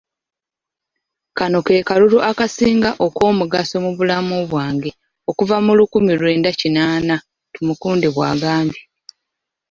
[1.37, 4.91] “Kano ke kalulu akasinga ok'omugaso mu bulamu bwange
[5.29, 7.15] okuva mu lukumi lwenda kinaana,”
[7.53, 8.81] Tumukunde bw'agambye.